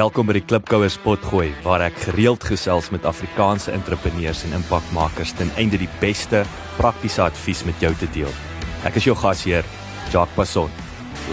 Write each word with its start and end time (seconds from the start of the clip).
Welkom 0.00 0.30
by 0.30 0.32
die 0.38 0.46
Klipkouer 0.48 0.88
Spotgooi 0.88 1.50
waar 1.60 1.82
ek 1.84 1.98
gereeld 2.06 2.44
gesels 2.48 2.86
met 2.94 3.04
Afrikaanse 3.04 3.68
entrepreneurs 3.74 4.46
en 4.46 4.54
impakmakers 4.56 5.34
ten 5.36 5.50
einde 5.60 5.76
die 5.76 5.90
beste 6.00 6.40
praktiese 6.78 7.20
advies 7.26 7.60
met 7.68 7.82
jou 7.84 7.90
te 8.00 8.08
deel. 8.14 8.30
Ek 8.88 8.96
is 8.96 9.04
jou 9.04 9.12
gasheer, 9.18 9.66
Jacques 10.08 10.32
Passon. 10.38 10.72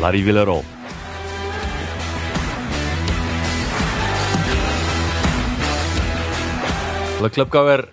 Laat 0.04 0.18
die 0.18 0.26
wiele 0.28 0.44
rol. 0.50 0.66
Hallo 7.22 7.32
Klipkouer. 7.32 7.88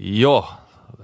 Ja, 0.00 0.36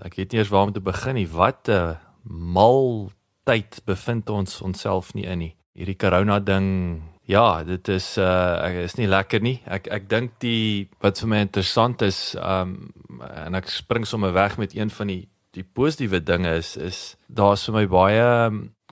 ek 0.08 0.16
weet 0.16 0.32
nie 0.32 0.40
eers 0.40 0.54
waar 0.56 0.70
om 0.70 0.72
te 0.72 0.80
begin 0.80 1.20
nie. 1.20 1.28
Wat 1.28 1.68
'n 1.68 1.98
mal 2.24 3.12
tyd 3.44 3.84
bevind 3.84 4.30
ons 4.30 4.62
onsself 4.62 5.12
nie 5.12 5.28
in 5.28 5.38
nie. 5.38 5.56
Hierdie 5.76 6.00
corona 6.00 6.40
ding 6.40 7.11
Ja, 7.24 7.62
dit 7.62 7.88
is 7.88 8.16
uh 8.18 8.58
ek 8.66 8.80
is 8.82 8.96
nie 8.98 9.06
lekker 9.06 9.42
nie. 9.42 9.60
Ek 9.70 9.86
ek 9.94 10.08
dink 10.10 10.40
die 10.42 10.88
wat 11.04 11.20
vir 11.22 11.30
my 11.30 11.42
interessant 11.44 12.02
is, 12.02 12.34
um 12.34 12.90
en 13.22 13.54
ek 13.54 13.70
spring 13.70 14.06
sommer 14.08 14.34
weg 14.34 14.58
met 14.58 14.74
een 14.74 14.90
van 14.90 15.12
die 15.12 15.22
die 15.52 15.64
positiewe 15.64 16.22
dinge 16.24 16.54
is 16.58 16.76
is 16.76 17.00
daar's 17.28 17.66
vir 17.68 17.74
my 17.76 17.86
baie 17.86 18.28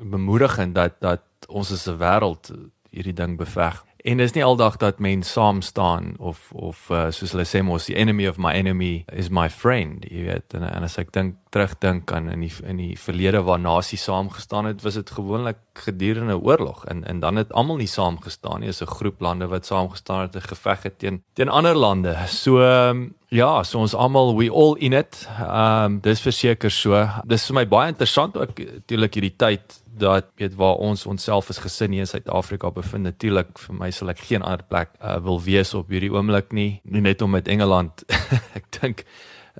bemoedigend 0.01 0.75
dat 0.77 1.01
dat 1.01 1.25
ons 1.49 1.73
as 1.73 1.89
'n 1.89 1.99
wêreld 1.99 2.53
hierdie 2.91 3.17
ding 3.17 3.37
beveg. 3.39 3.83
En 4.03 4.17
dis 4.17 4.33
nie 4.33 4.45
aldag 4.45 4.77
dat 4.81 4.99
mense 4.99 5.31
saam 5.31 5.61
staan 5.61 6.15
of 6.19 6.49
of 6.53 6.87
uh, 6.91 7.09
soos 7.13 7.35
hulle 7.35 7.45
sê 7.45 7.61
mos 7.65 7.85
the 7.85 7.97
enemy 8.01 8.29
of 8.29 8.39
my 8.39 8.53
enemy 8.57 9.05
is 9.13 9.29
my 9.29 9.49
friend. 9.51 10.07
Jy 10.09 10.25
weet 10.29 10.57
en, 10.57 10.65
en 10.65 10.87
as 10.87 10.97
ek 11.01 11.13
dink 11.13 11.37
terugdink 11.53 12.13
aan 12.15 12.31
in 12.33 12.47
die 12.47 12.53
in 12.65 12.81
die 12.81 12.95
verlede 12.99 13.43
waar 13.45 13.61
nasies 13.61 14.07
saam 14.09 14.31
gestaan 14.33 14.71
het, 14.71 14.85
was 14.87 14.97
dit 14.97 15.11
gewoonlik 15.11 15.61
gedurende 15.85 16.39
oorlog 16.39 16.85
en 16.89 17.05
en 17.05 17.21
dan 17.21 17.37
het 17.37 17.53
almal 17.53 17.81
nie 17.83 17.91
saam 17.91 18.21
gestaan 18.23 18.61
nie, 18.61 18.73
is 18.73 18.83
'n 18.83 18.87
groep 18.87 19.21
lande 19.21 19.49
wat 19.49 19.67
saam 19.67 19.91
gestaan 19.91 20.21
het 20.29 20.35
en 20.35 20.49
geveg 20.49 20.83
het 20.83 20.99
teen 20.99 21.23
teen 21.35 21.49
ander 21.49 21.77
lande. 21.77 22.17
So 22.27 22.61
um, 22.61 23.15
ja, 23.29 23.63
so 23.63 23.79
ons 23.79 23.95
almal 23.95 24.37
we 24.37 24.51
all 24.51 24.77
in 24.79 24.93
it. 24.93 25.29
Ehm 25.39 25.85
um, 25.85 26.01
dis 26.01 26.21
verseker 26.21 26.71
so. 26.71 27.09
Dis 27.27 27.47
vir 27.47 27.55
my 27.55 27.67
baie 27.69 27.89
interessant 27.89 28.37
ook 28.37 28.59
natuurlik 28.59 29.15
hierdie 29.15 29.37
tyd 29.37 29.83
dat 29.99 30.31
weet 30.37 30.55
waar 30.55 30.79
ons 30.79 31.07
onsself 31.07 31.51
as 31.51 31.59
gesin 31.59 31.93
hier 31.93 32.07
in 32.07 32.11
Suid-Afrika 32.11 32.71
bevind. 32.71 33.09
Natuurlik 33.09 33.59
vir 33.59 33.75
my 33.75 33.91
sal 33.95 34.13
ek 34.13 34.23
geen 34.29 34.43
ander 34.43 34.63
plek 34.69 34.95
uh, 35.01 35.19
wil 35.25 35.43
wees 35.43 35.75
op 35.75 35.91
hierdie 35.91 36.13
oomblik 36.13 36.55
nie. 36.57 36.81
Net 36.85 37.23
om 37.23 37.35
met 37.35 37.49
Engeland. 37.49 38.05
ek 38.59 38.71
dink 38.81 39.05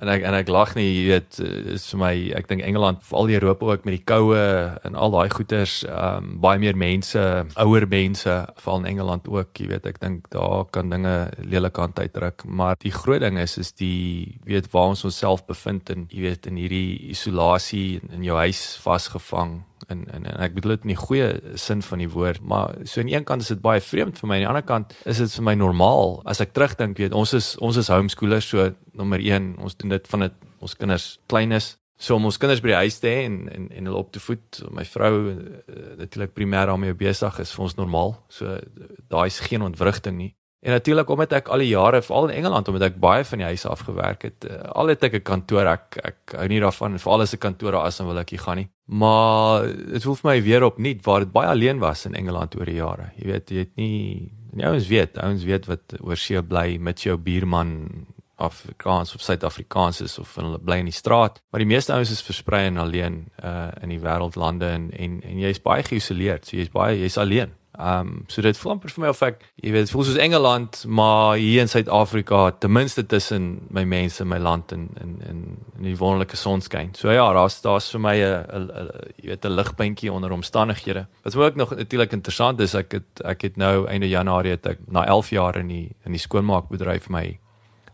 en 0.01 0.09
ek 0.09 0.23
en 0.25 0.35
ek 0.37 0.49
lag 0.49 0.71
nie, 0.77 0.87
jy 0.87 1.01
weet, 1.11 1.39
is 1.75 1.85
vir 1.91 1.99
my 2.01 2.11
ek 2.39 2.47
dink 2.49 2.63
Engeland, 2.65 3.01
veral 3.05 3.33
Europa 3.35 3.67
ook 3.73 3.85
met 3.85 3.97
die 3.97 4.05
koue 4.07 4.43
en 4.87 4.97
al 4.97 5.13
daai 5.13 5.29
goeters, 5.33 5.81
um, 5.85 6.35
baie 6.41 6.61
meer 6.61 6.77
mense, 6.79 7.21
ouer 7.61 7.85
mense, 7.91 8.37
veral 8.63 8.81
in 8.81 8.91
Engeland 8.95 9.29
ook, 9.29 9.51
jy 9.59 9.67
weet, 9.73 9.89
ek 9.91 9.99
dink 10.01 10.29
daar 10.33 10.65
kan 10.73 10.89
dinge 10.93 11.15
lelik 11.43 11.79
aan 11.81 11.93
uitdruk, 11.97 12.45
maar 12.47 12.79
die 12.81 12.93
groot 12.95 13.21
ding 13.21 13.37
is 13.41 13.57
is 13.61 13.73
die 13.77 14.39
weet 14.47 14.71
waar 14.73 14.95
ons 14.95 15.05
onsself 15.05 15.45
bevind 15.49 15.91
en 15.93 16.07
jy 16.09 16.25
weet 16.29 16.47
in 16.49 16.57
hierdie 16.61 17.11
isolasie 17.11 17.99
in 18.09 18.25
jou 18.25 18.39
huis 18.39 18.63
vasgevang 18.81 19.59
en 19.91 20.05
en, 20.15 20.25
en 20.25 20.43
ek 20.45 20.55
bedoel 20.55 20.75
dit 20.77 20.87
in 20.87 20.93
die 20.93 20.99
goeie 20.99 21.57
sin 21.59 21.83
van 21.85 22.01
die 22.03 22.09
woord, 22.11 22.41
maar 22.41 22.75
so 22.83 23.03
aan 23.03 23.11
een 23.11 23.27
kant 23.27 23.45
is 23.45 23.51
dit 23.53 23.61
baie 23.63 23.83
vreemd 23.83 24.19
vir 24.21 24.31
my, 24.31 24.39
aan 24.39 24.45
die 24.45 24.51
ander 24.53 24.67
kant 24.67 24.95
is 25.05 25.21
dit 25.21 25.35
vir 25.39 25.47
my 25.49 25.55
normaal. 25.59 26.17
As 26.29 26.41
ek 26.43 26.55
terugdink, 26.57 26.97
weet 27.01 27.17
ons 27.17 27.35
is 27.37 27.53
ons 27.61 27.77
is 27.77 27.91
homeschoolers, 27.91 28.49
so 28.53 28.71
nommer 28.97 29.21
1, 29.21 29.53
ons 29.61 29.77
doen 29.77 29.95
dit 29.97 30.11
van 30.13 30.27
dit 30.27 30.41
ons 30.61 30.75
kinders 30.77 31.13
klein 31.31 31.55
is. 31.57 31.75
So 32.01 32.17
om 32.17 32.25
ons 32.25 32.39
kinders 32.41 32.63
by 32.65 32.71
die 32.71 32.79
huis 32.81 32.97
te 32.97 33.11
hê 33.11 33.25
en 33.27 33.43
en 33.53 33.69
en 33.69 33.89
hulle 33.89 33.99
op 33.99 34.09
te 34.13 34.21
voed, 34.23 34.63
my 34.73 34.85
vrou 34.89 35.13
uh, 35.29 35.35
natuurlik 35.99 36.33
primêr 36.33 36.69
daarmee 36.69 36.97
besig 36.97 37.39
is 37.43 37.53
vir 37.53 37.67
ons 37.67 37.77
normaal. 37.77 38.15
So 38.33 38.57
daai 39.13 39.27
is 39.29 39.41
geen 39.45 39.61
ontwrigting 39.61 40.17
nie. 40.17 40.31
En 40.61 40.75
natuurlik 40.77 41.09
omdat 41.09 41.31
ek 41.33 41.47
al 41.49 41.63
die 41.63 41.71
jare 41.71 42.03
veral 42.05 42.27
in 42.29 42.35
Engeland 42.37 42.67
omdat 42.69 42.91
ek 42.91 42.99
baie 43.01 43.23
van 43.25 43.41
die 43.41 43.47
huis 43.49 43.63
af 43.65 43.81
gewerk 43.87 44.27
het, 44.27 44.45
uh, 44.45 44.59
al 44.77 44.93
het 44.93 45.03
ek 45.03 45.15
'n 45.17 45.23
kantoor, 45.25 45.65
ek 45.65 45.97
ek 45.97 46.35
hou 46.37 46.47
nie 46.47 46.59
daarvan 46.61 46.99
vir 46.99 47.11
alles 47.11 47.33
'n 47.33 47.41
kantoor 47.41 47.71
daar 47.71 47.87
is 47.87 47.99
en 47.99 48.05
wil 48.05 48.19
ek 48.19 48.29
hier 48.29 48.39
gaan 48.39 48.57
nie. 48.57 48.69
Maar 48.85 49.65
dit 49.65 50.03
vir 50.03 50.17
my 50.23 50.41
weer 50.43 50.63
opnuut 50.63 51.01
waar 51.05 51.19
dit 51.19 51.31
baie 51.31 51.47
alleen 51.47 51.79
was 51.79 52.05
in 52.05 52.13
Engeland 52.13 52.55
oor 52.55 52.65
die 52.65 52.75
jare. 52.75 53.11
Jy 53.17 53.25
weet, 53.25 53.49
jy 53.49 53.57
het 53.57 53.75
nie 53.75 54.31
die 54.51 54.65
ouens 54.65 54.87
weet, 54.87 55.17
ouens 55.17 55.43
weet 55.43 55.65
wat 55.65 55.95
oor 55.99 56.17
see 56.17 56.41
bly 56.41 56.77
met 56.77 57.01
jou 57.01 57.17
buurman 57.17 58.05
Afrikaans 58.41 59.15
of 59.15 59.21
Suid-Afrikaans 59.21 60.01
is 60.01 60.19
of 60.19 60.35
hulle 60.35 60.59
bly 60.59 60.77
in 60.81 60.89
die 60.89 60.95
straat, 60.95 61.41
maar 61.51 61.59
die 61.59 61.69
meeste 61.69 61.93
ouens 61.93 62.11
is 62.11 62.21
versprei 62.25 62.65
en 62.67 62.77
alleen 62.77 63.31
uh 63.43 63.69
in 63.81 63.89
die 63.89 64.01
wêreldlande 64.01 64.65
en 64.65 64.91
en 64.91 65.21
en 65.21 65.39
jy's 65.39 65.61
baie 65.61 65.83
geïsoleerd. 65.83 66.45
So 66.45 66.57
jy's 66.57 66.73
baie 66.73 66.99
jy's 66.99 67.17
alleen. 67.17 67.53
Ehm 67.81 68.07
um, 68.07 68.23
so 68.27 68.41
dit 68.45 68.57
voel 68.57 68.75
amper 68.75 68.91
vir 68.93 69.01
my 69.01 69.09
of 69.09 69.21
ek 69.25 69.39
jy 69.63 69.71
weet 69.73 69.89
voel 69.89 70.03
soos 70.05 70.19
Engeland 70.21 70.83
maar 70.85 71.39
hier 71.41 71.63
in 71.63 71.69
Suid-Afrika 71.71 72.41
ten 72.61 72.71
minste 72.71 73.05
tussen 73.09 73.47
my 73.73 73.83
mense 73.89 74.25
my 74.25 74.37
land 74.37 74.71
en 74.75 74.89
in 75.01 75.15
in 75.29 75.39
in 75.79 75.87
die 75.87 75.97
wonderlike 75.97 76.37
sonskyn. 76.37 76.93
So 76.93 77.09
ja, 77.09 77.25
daar's 77.33 77.61
daar's 77.65 77.89
vir 77.89 78.03
my 78.05 78.15
'n 78.21 78.91
jy 79.17 79.29
weet 79.33 79.45
'n 79.45 79.55
ligpuntjie 79.57 80.11
onder 80.11 80.31
omstandighede. 80.31 81.07
Wat 81.23 81.35
ook 81.35 81.55
nog 81.55 81.75
natuurlik 81.75 82.11
interessant 82.11 82.59
is, 82.59 82.75
ek 82.75 82.91
het 82.91 83.25
ek 83.25 83.41
het 83.41 83.57
nou 83.57 83.87
einde 83.87 84.09
Januarie 84.09 84.51
het 84.51 84.65
ek 84.65 84.79
na 84.87 85.05
11 85.05 85.29
jaar 85.29 85.57
in 85.57 85.67
die 85.67 85.95
in 86.05 86.11
die 86.11 86.21
skoonmaakbedryf 86.21 87.09
my 87.09 87.39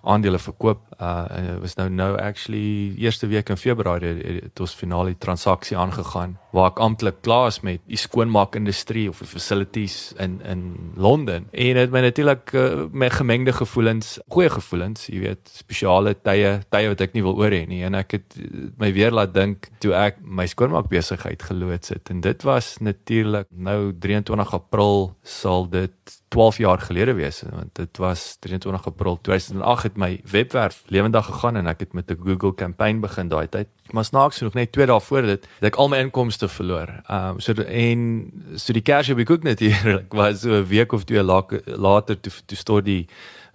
aandele 0.01 0.39
verkoop. 0.39 0.79
Uh 1.01 1.25
dit 1.27 1.59
was 1.61 1.75
nou 1.75 1.89
nou 1.89 2.17
actually 2.17 2.95
eerste 2.97 3.27
week 3.27 3.49
in 3.49 3.57
Februarie 3.57 4.41
het 4.41 4.59
ons 4.59 4.73
finale 4.73 5.17
transaksie 5.17 5.77
aangegaan 5.77 6.37
waar 6.57 6.71
ek 6.71 6.79
amptelik 6.81 7.19
klaar 7.21 7.51
is 7.51 7.59
met 7.61 7.83
die 7.85 7.99
skoonmaakindustrie 7.99 9.05
of 9.11 9.21
die 9.21 9.29
facilities 9.29 10.13
in 10.17 10.39
in 10.41 10.63
Londen. 10.95 11.47
En 11.51 11.77
dit 11.77 11.91
my 11.93 12.01
natuurlik 12.01 12.53
uh, 12.53 12.85
met 12.91 13.13
gemengde 13.13 13.53
gevoelens, 13.53 14.17
goeie 14.33 14.49
gevoelens, 14.49 15.05
jy 15.11 15.19
weet, 15.21 15.51
spesiale 15.53 16.15
tye, 16.25 16.55
tye 16.73 16.89
wat 16.89 17.03
ek 17.05 17.13
nie 17.13 17.23
wil 17.25 17.37
oor 17.37 17.53
hê 17.53 17.65
nie. 17.69 17.83
En 17.85 17.97
ek 17.99 18.17
het 18.17 18.37
my 18.81 18.89
weer 18.95 19.13
laat 19.13 19.35
dink 19.35 19.69
toe 19.83 19.93
ek 19.97 20.21
my 20.23 20.47
skoonmaakbesigheid 20.49 21.45
geloods 21.49 21.93
het 21.93 22.09
en 22.13 22.21
dit 22.25 22.47
was 22.47 22.77
natuurlik 22.81 23.49
nou 23.51 23.93
23 23.93 24.53
April 24.57 25.11
sal 25.21 25.69
dit 25.69 26.17
12 26.33 26.57
jaar 26.63 26.81
gelede 26.83 27.13
wees 27.17 27.43
want 27.45 27.75
dit 27.75 28.01
was 28.01 28.37
23 28.43 28.87
April 28.89 29.19
2008 29.21 29.83
het 29.83 29.97
my 29.97 30.11
webwerf 30.31 30.81
lewendig 30.89 31.25
gegaan 31.25 31.55
en 31.55 31.67
ek 31.67 31.79
het 31.79 31.93
met 31.93 32.11
'n 32.11 32.19
Google 32.23 32.53
kampanje 32.53 32.99
begin 32.99 33.27
daai 33.27 33.49
tyd. 33.49 33.67
Maar 33.91 34.05
snaaks 34.05 34.37
genoeg 34.37 34.53
net 34.53 34.71
2 34.71 34.85
dae 34.85 34.99
voor 35.01 35.21
dit 35.21 35.47
het 35.59 35.63
ek 35.63 35.75
al 35.75 35.87
my 35.87 35.97
inkomste 35.97 36.47
verloor. 36.47 36.89
Ehm 37.07 37.29
um, 37.29 37.39
so 37.39 37.53
en 37.53 38.31
so 38.55 38.73
die 38.73 38.81
cash 38.81 39.09
op 39.09 39.17
die 39.17 39.25
koek 39.25 39.43
natuurlik 39.43 40.13
was 40.21 40.41
so 40.41 40.49
'n 40.49 40.67
week 40.67 40.91
of 40.91 41.03
twee 41.03 41.23
later 41.23 42.19
toe 42.19 42.31
toe 42.45 42.57
stort 42.57 42.85
die 42.85 43.07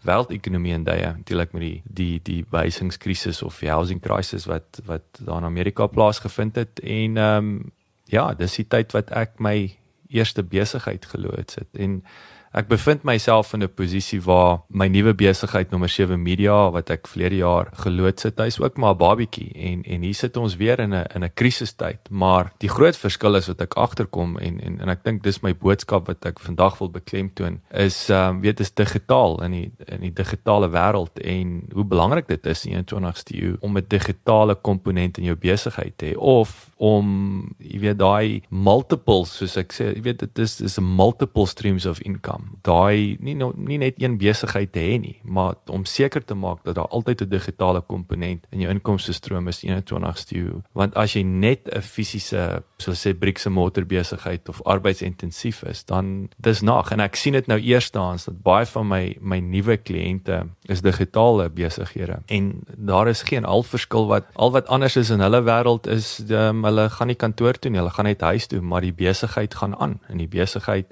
wêreldekonomie 0.02 0.72
in 0.72 0.84
daai 0.84 1.00
natuurlik 1.16 1.52
met 1.52 1.62
die 1.62 1.82
die 1.84 2.20
die 2.22 2.44
wysingskrisis 2.50 3.42
of 3.42 3.60
housing 3.60 4.00
crisis 4.00 4.44
wat 4.44 4.80
wat 4.84 5.02
daar 5.20 5.38
in 5.38 5.44
Amerika 5.44 5.86
plaasgevind 5.86 6.56
het. 6.56 6.80
En 6.80 7.16
ehm 7.16 7.36
um, 7.36 7.72
ja, 8.04 8.34
dis 8.34 8.56
die 8.56 8.66
tyd 8.68 8.92
wat 8.92 9.10
ek 9.10 9.38
my 9.38 9.76
eerste 10.12 10.42
besigheid 10.42 11.06
geloods 11.06 11.54
het. 11.54 11.68
En 11.72 12.04
Ek 12.52 12.66
bevind 12.68 13.00
myself 13.08 13.54
in 13.54 13.62
'n 13.64 13.72
posisie 13.72 14.20
waar 14.20 14.60
my 14.68 14.86
nuwe 14.86 15.14
besigheid 15.14 15.70
nommer 15.70 15.88
7 15.88 16.22
Media 16.22 16.70
wat 16.70 16.90
ek 16.90 17.08
verlede 17.08 17.36
jaar 17.36 17.70
geloods 17.72 18.22
het, 18.22 18.36
hy's 18.38 18.60
ook 18.60 18.76
maar 18.76 18.92
'n 18.92 18.98
babietjie 18.98 19.52
en 19.56 19.82
en 19.82 20.02
hier 20.02 20.14
sit 20.14 20.36
ons 20.36 20.56
weer 20.56 20.78
in 20.78 20.92
'n 20.92 21.06
in 21.14 21.24
'n 21.24 21.32
krisistyd, 21.34 22.10
maar 22.10 22.52
die 22.58 22.68
groot 22.68 22.96
verskil 22.96 23.36
is 23.36 23.46
wat 23.46 23.60
ek 23.60 23.74
agterkom 23.74 24.38
en 24.38 24.60
en 24.60 24.80
en 24.80 24.88
ek 24.88 25.02
dink 25.02 25.22
dis 25.22 25.40
my 25.40 25.54
boodskap 25.54 26.06
wat 26.06 26.26
ek 26.26 26.38
vandag 26.40 26.78
wil 26.78 26.90
beklemtoon 26.90 27.60
is 27.70 28.10
ehm 28.10 28.36
um, 28.36 28.40
weet 28.40 28.60
is 28.60 28.74
digitaal 28.74 29.42
in 29.42 29.50
die 29.50 29.72
in 29.86 30.00
die 30.00 30.12
digitale 30.12 30.68
wêreld 30.68 31.18
en 31.24 31.62
hoe 31.72 31.84
belangrik 31.84 32.28
dit 32.28 32.46
is 32.46 32.66
in 32.66 32.84
21ste 32.84 33.34
eeu 33.34 33.56
om 33.60 33.76
'n 33.78 33.84
digitale 33.88 34.54
komponent 34.54 35.18
in 35.18 35.24
jou 35.24 35.36
besigheid 35.36 35.98
te 35.98 36.06
hê 36.06 36.16
of 36.16 36.70
om 36.76 37.48
jy 37.58 37.78
weet 37.78 37.98
daai 37.98 38.42
multiples 38.50 39.36
soos 39.36 39.56
ek 39.56 39.72
sê, 39.72 39.94
jy 39.96 40.02
weet 40.02 40.18
dit 40.18 40.38
is 40.38 40.60
is 40.60 40.78
'n 40.78 40.84
multiple 40.84 41.46
streams 41.46 41.86
of 41.86 42.00
income 42.00 42.41
daai 42.62 43.16
nie 43.20 43.34
nie 43.34 43.78
net 43.78 43.98
een 44.02 44.16
besigheid 44.18 44.72
te 44.72 44.80
hê 44.80 44.98
nie, 45.00 45.16
maar 45.22 45.54
om 45.66 45.84
seker 45.84 46.24
te 46.24 46.34
maak 46.34 46.62
dat 46.64 46.74
daar 46.74 46.88
altyd 46.88 47.22
'n 47.22 47.28
digitale 47.28 47.80
komponent 47.80 48.46
in 48.50 48.60
jou 48.60 48.70
inkomste 48.70 49.12
stroom 49.12 49.48
is 49.48 49.62
21ste 49.62 50.36
eeu. 50.36 50.62
Want 50.72 50.94
as 50.94 51.12
jy 51.12 51.22
net 51.22 51.68
'n 51.68 51.80
fisiese, 51.80 52.62
soos 52.78 53.06
sê 53.06 53.14
bricks 53.18 53.46
and 53.46 53.54
mortar 53.54 53.86
besigheid 53.86 54.48
of 54.48 54.62
arbeidsintensief 54.62 55.62
is, 55.62 55.84
dan 55.84 56.28
dis 56.36 56.60
nag. 56.60 56.90
En 56.92 57.00
ek 57.00 57.16
sien 57.16 57.32
dit 57.32 57.46
nou 57.46 57.60
eerstehands 57.60 58.24
dat 58.24 58.42
baie 58.42 58.66
van 58.66 58.88
my 58.88 59.16
my 59.20 59.38
nuwe 59.38 59.76
kliënte 59.76 60.46
is 60.68 60.80
digitale 60.82 61.50
besighede. 61.50 62.22
En 62.26 62.62
daar 62.76 63.08
is 63.08 63.22
geen 63.22 63.44
al 63.44 63.62
verskil 63.62 64.06
wat 64.06 64.24
al 64.34 64.50
wat 64.50 64.66
anders 64.66 64.96
is 64.96 65.10
in 65.10 65.20
hulle 65.20 65.42
wêreld 65.42 65.86
is 65.86 66.22
um, 66.30 66.64
hulle 66.64 66.90
gaan 66.90 67.06
nie 67.06 67.16
kantoor 67.16 67.58
toe 67.58 67.70
nie, 67.70 67.78
hulle 67.78 67.90
gaan 67.90 68.04
net 68.04 68.20
huis 68.20 68.46
toe, 68.46 68.60
maar 68.60 68.80
die 68.80 68.92
besigheid 68.92 69.54
gaan 69.54 69.76
aan. 69.76 70.00
En 70.08 70.18
die 70.18 70.28
besigheid 70.28 70.86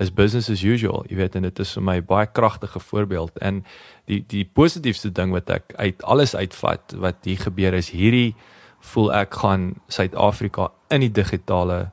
is 0.00 0.12
business 0.14 0.50
as 0.50 0.62
usual 0.62 1.04
jy 1.08 1.18
weet 1.18 1.36
en 1.38 1.46
dit 1.48 1.58
is 1.64 1.72
vir 1.76 1.84
my 1.84 1.98
baie 2.02 2.26
kragtige 2.26 2.80
voorbeeld. 2.80 3.38
En 3.38 3.64
die 4.10 4.22
die 4.26 4.44
positiefste 4.44 5.10
ding 5.12 5.34
wat 5.34 5.50
ek 5.50 5.74
uit 5.76 6.02
alles 6.02 6.36
uitvat 6.36 6.94
wat 6.96 7.28
hier 7.28 7.42
gebeur 7.48 7.74
is 7.74 7.90
hierdie 7.90 8.34
voel 8.92 9.12
ek 9.12 9.34
gaan 9.42 9.72
Suid-Afrika 9.90 10.70
in 10.94 11.02
die 11.02 11.12
digitale 11.12 11.88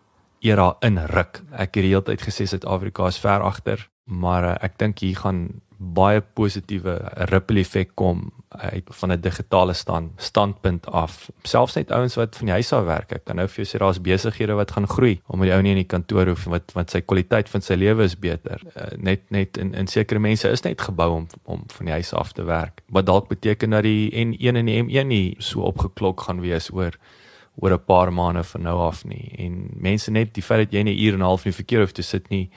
era 0.45 0.75
inruk. 0.85 1.41
Ek 1.51 1.75
het 1.75 1.83
die 1.83 1.91
hele 1.91 2.05
tyd 2.05 2.23
gesê 2.25 2.47
Suid-Afrika 2.49 3.09
is 3.09 3.19
ver 3.21 3.45
agter, 3.45 3.87
maar 4.05 4.45
uh, 4.45 4.57
ek 4.65 4.77
dink 4.81 5.01
hier 5.01 5.17
gaan 5.23 5.47
baie 5.75 6.21
positiewe 6.21 6.93
ripple 7.31 7.59
effek 7.59 7.89
kom 7.99 8.29
uit 8.55 8.87
van 8.99 9.11
'n 9.11 9.21
digitale 9.21 9.73
stand 9.73 10.11
standpunt 10.15 10.87
af. 10.87 11.29
Selfs 11.43 11.75
net 11.75 11.91
ouens 11.91 12.15
wat 12.15 12.35
van 12.35 12.45
die 12.45 12.53
huis 12.53 12.71
af 12.73 12.85
werk, 12.85 13.11
ek 13.11 13.25
kan 13.25 13.35
nou 13.35 13.47
vir 13.47 13.63
jou 13.63 13.65
sê 13.65 13.79
daar's 13.79 14.01
besighede 14.01 14.55
wat 14.55 14.71
gaan 14.71 14.87
groei 14.87 15.19
omdat 15.27 15.47
die 15.47 15.55
ou 15.55 15.61
nie 15.61 15.71
in 15.71 15.83
die 15.83 15.91
kantoor 15.95 16.27
hoef 16.27 16.45
wat 16.45 16.71
wat 16.73 16.89
sy 16.89 17.01
kwaliteit 17.01 17.49
van 17.49 17.61
sy 17.61 17.73
lewe 17.73 18.03
is 18.03 18.15
beter. 18.15 18.61
Uh, 18.77 18.97
net 18.97 19.21
net 19.29 19.57
in 19.57 19.73
in 19.73 19.87
sekere 19.87 20.19
mense 20.19 20.49
is 20.49 20.63
net 20.63 20.81
gebou 20.81 21.11
om 21.11 21.27
om 21.43 21.63
van 21.67 21.85
die 21.85 21.93
huis 21.93 22.13
af 22.13 22.31
te 22.31 22.43
werk. 22.43 22.81
Wat 22.89 23.05
dalk 23.05 23.27
beteken 23.27 23.69
dat 23.69 23.83
die 23.83 24.11
N1 24.11 24.55
en 24.55 24.65
die 24.65 24.83
M1 24.83 25.07
nie 25.07 25.35
so 25.39 25.61
opgeklok 25.61 26.21
gaan 26.21 26.41
wees 26.41 26.71
oor 26.71 26.93
oor 27.55 27.73
'n 27.73 27.85
paar 27.85 28.13
maande 28.13 28.43
van 28.43 28.61
nou 28.61 28.77
af 28.79 29.05
nie. 29.05 29.31
En 29.37 29.69
mense 29.73 30.11
net 30.11 30.33
die 30.33 30.43
feit 30.43 30.59
dat 30.69 30.73
jy 30.73 30.83
net 30.83 30.95
'n 30.95 31.03
uur 31.05 31.13
en 31.13 31.19
'n 31.19 31.29
half 31.29 31.45
in 31.45 31.51
die 31.51 31.63
verkeer 31.63 31.79
hoef 31.79 31.91
te 31.91 32.01
sit 32.01 32.29
nie 32.29 32.49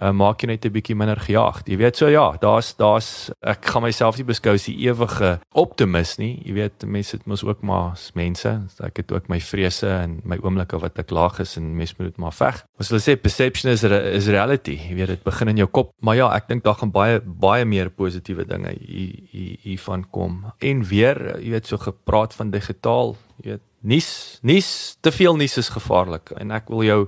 uh, 0.00 0.10
maak 0.14 0.42
jy 0.42 0.52
net 0.52 0.64
'n 0.64 0.72
bietjie 0.72 0.96
minder 0.96 1.18
gejaagd. 1.20 1.68
Jy 1.68 1.76
weet 1.76 1.96
so 1.96 2.08
ja, 2.08 2.36
daar's 2.40 2.74
daar's 2.76 3.30
ek 3.40 3.64
gaan 3.64 3.82
myself 3.82 4.16
nie 4.16 4.24
beskou 4.24 4.54
as 4.54 4.64
die 4.64 4.76
ewige 4.88 5.40
optimis 5.52 6.18
nie. 6.18 6.40
Jy 6.44 6.54
weet 6.54 6.84
mense 6.86 7.16
het 7.16 7.26
mos 7.26 7.44
ook 7.44 7.62
maar 7.62 7.98
mense. 8.14 8.62
Ek 8.80 8.96
het 8.96 9.12
ook 9.12 9.28
my 9.28 9.40
vrese 9.40 9.88
en 9.88 10.20
my 10.24 10.38
oomblikke 10.42 10.78
wat 10.78 10.98
ek 10.98 11.10
laag 11.10 11.40
is 11.40 11.56
en 11.56 11.76
mense 11.76 11.94
moet 11.98 12.16
maar 12.16 12.32
veg. 12.32 12.64
Ons 12.78 12.88
hulle 12.88 13.00
sê 13.00 13.16
perception 13.16 13.72
is 13.72 13.84
is 13.84 14.28
reality. 14.28 14.78
Jy 14.88 14.94
weet 14.94 15.08
dit 15.08 15.24
begin 15.24 15.48
in 15.48 15.56
jou 15.56 15.68
kop. 15.68 15.92
Maar 16.00 16.16
ja, 16.16 16.30
ek 16.36 16.48
dink 16.48 16.64
daar 16.64 16.74
gaan 16.74 16.92
baie 16.92 17.20
baie 17.20 17.64
meer 17.64 17.90
positiewe 17.90 18.44
dinge 18.44 18.76
hier 18.80 19.12
hier 19.30 19.56
hiervan 19.62 20.04
kom. 20.10 20.52
En 20.60 20.84
weer, 20.84 21.38
jy 21.40 21.50
weet 21.50 21.66
so 21.66 21.76
gepraat 21.76 22.34
van 22.34 22.50
digitaal, 22.50 23.16
jy 23.42 23.50
weet 23.50 23.71
nuus, 23.82 24.38
nuus, 24.42 24.96
te 25.00 25.12
veel 25.12 25.36
nuus 25.36 25.58
is 25.60 25.70
gevaarlik 25.74 26.34
en 26.38 26.54
ek 26.54 26.70
wil 26.72 26.84
jou 26.86 27.00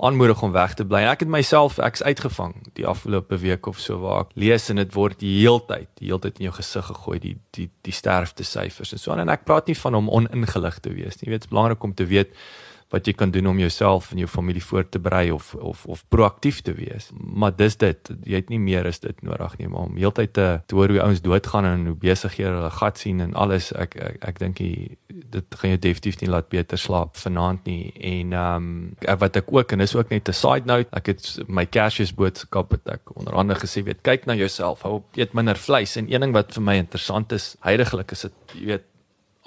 aanmoedig 0.00 0.42
om 0.42 0.52
weg 0.52 0.74
te 0.74 0.86
bly. 0.88 1.02
Ek 1.10 1.24
het 1.24 1.28
myself 1.28 1.76
ek's 1.82 2.02
uitgevang 2.02 2.54
die 2.78 2.86
afgelope 2.88 3.36
week 3.42 3.68
of 3.68 3.80
so 3.80 4.00
waar 4.00 4.24
ek 4.24 4.32
lees 4.40 4.70
en 4.72 4.80
dit 4.80 4.94
word 4.96 5.20
die 5.20 5.34
heeltyd, 5.42 5.90
die 6.00 6.08
heeltyd 6.08 6.40
in 6.40 6.48
jou 6.48 6.56
gesig 6.56 6.88
gegooi 6.88 7.18
die 7.20 7.36
die 7.56 7.68
die 7.84 7.94
sterfte 7.94 8.46
syfers 8.46 8.94
en 8.96 9.02
so 9.02 9.12
aan 9.12 9.26
en 9.26 9.32
ek 9.34 9.44
praat 9.48 9.68
nie 9.68 9.76
van 9.76 9.98
om 10.00 10.08
oningelig 10.08 10.80
te 10.80 10.94
wees 10.96 11.20
nie. 11.20 11.28
Jy 11.28 11.34
weet, 11.34 11.44
dit 11.44 11.50
is 11.50 11.54
belangrik 11.54 11.84
om 11.84 11.94
te 11.96 12.08
weet 12.08 12.36
wat 12.90 13.06
jy 13.06 13.14
kan 13.14 13.30
doen 13.30 13.46
om 13.46 13.58
jouself 13.58 14.10
en 14.10 14.18
jou 14.18 14.28
familie 14.28 14.62
voor 14.64 14.88
te 14.88 14.98
berei 14.98 15.30
of 15.30 15.54
of 15.54 15.84
of 15.86 16.02
proaktief 16.08 16.60
te 16.66 16.72
wees. 16.74 17.10
Maar 17.14 17.54
dis 17.56 17.76
dit, 17.76 18.10
jy 18.24 18.40
het 18.40 18.48
nie 18.50 18.58
meer 18.58 18.86
as 18.86 18.98
dit 19.04 19.22
nodig 19.22 19.58
nie, 19.58 19.68
maar 19.68 19.86
om 19.90 20.00
heeltyd 20.00 20.32
te, 20.32 20.48
te 20.66 20.74
hoor 20.74 20.96
hoe 20.96 21.02
ouens 21.04 21.22
doodgaan 21.22 21.68
en 21.68 21.86
hoe 21.92 21.96
besig 22.08 22.40
jy 22.40 22.48
hulle 22.48 22.70
gat 22.80 22.98
sien 22.98 23.20
en 23.20 23.34
alles, 23.38 23.70
ek 23.72 23.94
ek, 23.96 24.18
ek 24.32 24.42
dink 24.42 24.64
dit 25.30 25.56
gaan 25.58 25.74
jou 25.74 25.78
definitief 25.78 26.20
nie 26.20 26.30
laat 26.30 26.48
beter 26.52 26.78
slaap 26.78 27.16
vanaand 27.16 27.64
nie. 27.68 27.92
En 27.94 28.32
ehm 28.32 28.68
um, 29.06 29.18
wat 29.22 29.36
ek 29.36 29.52
ook 29.52 29.72
en 29.72 29.82
dis 29.82 29.94
ook 29.96 30.10
net 30.10 30.28
'n 30.28 30.32
side 30.32 30.66
note, 30.66 30.88
ek 30.96 31.06
het 31.06 31.38
my 31.46 31.66
cashes 31.66 32.14
boodskap 32.14 32.70
het 32.70 32.88
ek 32.88 33.16
onder 33.16 33.34
andere 33.34 33.60
gesê, 33.60 33.82
weet 33.82 34.02
kyk 34.02 34.26
na 34.26 34.34
jouself, 34.34 34.82
hou 34.82 34.94
op 34.94 35.16
eet 35.16 35.32
minder 35.32 35.56
vleis 35.56 35.96
en 35.96 36.12
een 36.12 36.20
ding 36.20 36.32
wat 36.32 36.54
vir 36.54 36.62
my 36.62 36.76
interessant 36.76 37.32
is, 37.32 37.56
heidaglik 37.60 38.10
is 38.12 38.20
dit, 38.20 38.32
jy 38.54 38.66
weet 38.66 38.89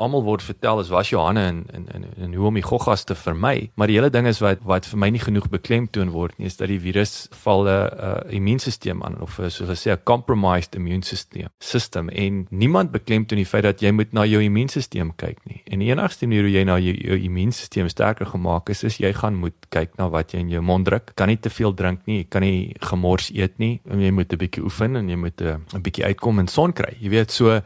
almal 0.03 0.23
word 0.25 0.43
vertel 0.45 0.81
is 0.83 0.91
was 0.93 1.09
Johanne 1.13 1.45
en 1.47 1.63
en 1.73 1.87
en, 1.93 2.05
en 2.25 2.33
hoe 2.33 2.47
om 2.47 2.59
die 2.59 2.65
goggas 2.65 3.03
te 3.03 3.15
vermy, 3.15 3.71
maar 3.75 3.87
die 3.87 3.97
hele 3.97 4.11
ding 4.13 4.27
is 4.27 4.41
wat 4.43 4.63
wat 4.67 4.87
vir 4.89 4.99
my 4.99 5.09
nie 5.13 5.23
genoeg 5.23 5.49
beklemtoon 5.53 6.13
word 6.13 6.37
nie 6.37 6.47
is 6.51 6.57
dat 6.59 6.71
die 6.71 6.79
virus 6.79 7.27
val 7.43 7.65
'n 7.65 7.69
uh, 7.69 8.13
immuunstelsel 8.29 9.03
aan 9.03 9.19
of 9.21 9.39
soos 9.39 9.59
hulle 9.63 9.79
sê 9.79 9.91
'n 9.91 10.03
compromised 10.03 10.75
immune 10.75 11.03
system 11.03 11.49
system 11.59 12.09
en 12.09 12.45
niemand 12.49 12.91
beklemtoon 12.91 13.37
die 13.37 13.49
feit 13.49 13.63
dat 13.63 13.81
jy 13.81 13.91
moet 13.91 14.13
na 14.13 14.25
jou 14.25 14.41
immuunstelsel 14.43 15.13
kyk 15.17 15.39
nie. 15.45 15.61
En 15.71 15.79
die 15.79 15.89
enigste 15.89 16.27
manier 16.27 16.47
hoe 16.47 16.51
jy 16.51 16.63
na 16.67 16.77
jou, 16.79 16.93
jou 16.93 17.17
immuunstelsel 17.17 17.89
sterker 17.89 18.25
gemaak 18.25 18.69
is 18.69 18.83
is 18.83 18.99
jy 19.01 19.13
gaan 19.13 19.35
moet 19.35 19.55
kyk 19.69 19.97
na 19.97 20.09
wat 20.09 20.33
jy 20.33 20.43
in 20.43 20.49
jou 20.49 20.61
mond 20.61 20.85
druk. 20.85 21.13
Kan 21.15 21.31
nie 21.31 21.37
te 21.37 21.49
veel 21.49 21.73
drink 21.73 22.05
nie, 22.05 22.23
jy 22.23 22.27
kan 22.29 22.41
nie 22.45 22.75
gemors 22.91 23.31
eet 23.33 23.57
nie. 23.59 23.79
Jy 23.89 24.11
moet 24.11 24.33
'n 24.33 24.37
bietjie 24.37 24.63
oefen 24.63 24.95
en 24.95 25.09
jy 25.09 25.15
moet 25.15 25.41
'n 25.41 25.81
bietjie 25.81 26.05
uitkom 26.05 26.39
en 26.39 26.47
son 26.47 26.73
kry. 26.73 26.95
Jy 26.99 27.09
weet 27.09 27.31
so 27.31 27.61